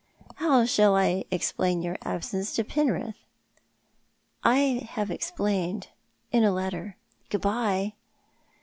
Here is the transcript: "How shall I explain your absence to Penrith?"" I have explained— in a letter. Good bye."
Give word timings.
"How 0.47 0.65
shall 0.65 0.95
I 0.95 1.25
explain 1.29 1.83
your 1.83 1.95
absence 2.01 2.53
to 2.55 2.63
Penrith?"" 2.63 3.17
I 4.43 4.87
have 4.93 5.11
explained— 5.11 5.89
in 6.31 6.43
a 6.43 6.51
letter. 6.51 6.97
Good 7.29 7.41
bye." 7.41 7.93